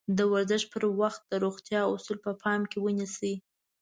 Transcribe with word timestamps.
د 0.17 0.19
ورزش 0.33 0.63
پر 0.71 0.83
وخت 0.99 1.21
د 1.25 1.33
روغتيا 1.45 1.81
اَصول 1.95 2.17
په 2.25 2.31
پام 2.41 2.61
کې 2.71 2.77
ونيسئ. 2.85 3.33